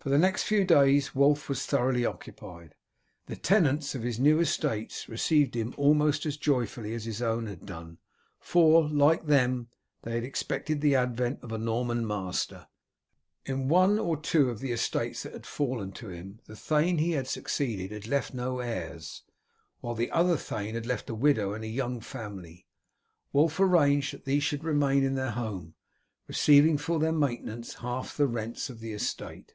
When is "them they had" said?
9.26-10.24